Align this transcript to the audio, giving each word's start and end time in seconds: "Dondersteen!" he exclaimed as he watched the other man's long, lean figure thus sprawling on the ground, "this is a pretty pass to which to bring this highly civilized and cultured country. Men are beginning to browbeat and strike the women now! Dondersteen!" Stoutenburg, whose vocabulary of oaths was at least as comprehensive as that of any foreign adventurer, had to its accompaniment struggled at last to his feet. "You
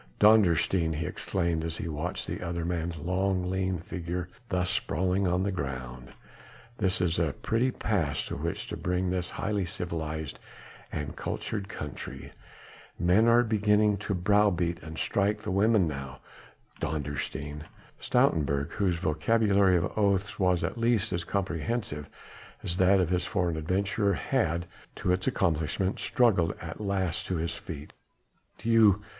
"Dondersteen!" 0.19 0.95
he 0.95 1.05
exclaimed 1.05 1.63
as 1.63 1.77
he 1.77 1.87
watched 1.87 2.25
the 2.25 2.41
other 2.41 2.65
man's 2.65 2.97
long, 2.97 3.47
lean 3.51 3.77
figure 3.77 4.29
thus 4.49 4.71
sprawling 4.71 5.27
on 5.27 5.43
the 5.43 5.51
ground, 5.51 6.07
"this 6.79 7.01
is 7.01 7.19
a 7.19 7.33
pretty 7.33 7.69
pass 7.69 8.25
to 8.25 8.35
which 8.35 8.65
to 8.69 8.75
bring 8.77 9.11
this 9.11 9.29
highly 9.29 9.63
civilized 9.63 10.39
and 10.91 11.15
cultured 11.15 11.69
country. 11.69 12.31
Men 12.97 13.27
are 13.27 13.43
beginning 13.43 13.97
to 13.97 14.15
browbeat 14.15 14.81
and 14.81 14.97
strike 14.97 15.43
the 15.43 15.51
women 15.51 15.87
now! 15.87 16.19
Dondersteen!" 16.79 17.65
Stoutenburg, 17.99 18.71
whose 18.71 18.95
vocabulary 18.95 19.77
of 19.77 19.95
oaths 19.95 20.39
was 20.39 20.63
at 20.63 20.79
least 20.79 21.13
as 21.13 21.23
comprehensive 21.23 22.09
as 22.63 22.77
that 22.77 22.99
of 22.99 23.11
any 23.11 23.19
foreign 23.19 23.55
adventurer, 23.55 24.15
had 24.15 24.65
to 24.95 25.11
its 25.11 25.27
accompaniment 25.27 25.99
struggled 25.99 26.55
at 26.59 26.81
last 26.81 27.27
to 27.27 27.35
his 27.35 27.53
feet. 27.53 27.93
"You 28.63 29.03